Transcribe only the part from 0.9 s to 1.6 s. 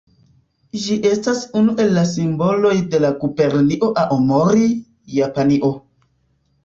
estas